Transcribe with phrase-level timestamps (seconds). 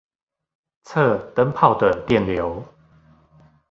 [0.83, 2.65] 測燈泡的電流